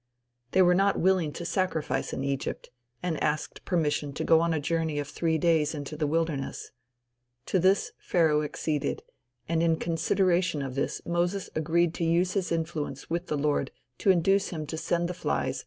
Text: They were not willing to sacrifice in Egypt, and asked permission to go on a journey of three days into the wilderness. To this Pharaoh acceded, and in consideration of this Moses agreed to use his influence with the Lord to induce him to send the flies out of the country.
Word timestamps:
They 0.53 0.63
were 0.63 0.73
not 0.73 0.99
willing 0.99 1.31
to 1.33 1.45
sacrifice 1.45 2.11
in 2.11 2.23
Egypt, 2.23 2.71
and 3.03 3.21
asked 3.23 3.63
permission 3.65 4.13
to 4.13 4.23
go 4.23 4.41
on 4.41 4.51
a 4.51 4.59
journey 4.59 4.97
of 4.97 5.07
three 5.07 5.37
days 5.37 5.75
into 5.75 5.95
the 5.95 6.07
wilderness. 6.07 6.71
To 7.45 7.59
this 7.59 7.91
Pharaoh 7.99 8.41
acceded, 8.41 9.03
and 9.47 9.61
in 9.61 9.75
consideration 9.75 10.63
of 10.63 10.73
this 10.73 11.03
Moses 11.05 11.51
agreed 11.53 11.93
to 11.93 12.03
use 12.03 12.31
his 12.33 12.51
influence 12.51 13.11
with 13.11 13.27
the 13.27 13.37
Lord 13.37 13.69
to 13.99 14.09
induce 14.09 14.49
him 14.49 14.65
to 14.65 14.75
send 14.77 15.07
the 15.07 15.13
flies 15.13 15.29
out 15.29 15.37
of 15.37 15.39
the 15.39 15.45
country. 15.49 15.59